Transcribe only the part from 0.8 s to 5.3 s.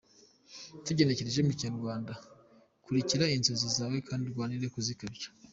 Tugenekereje mu Kinyarwanda, “kurikira inzozi zawe, kandi urwanire kuzikabya.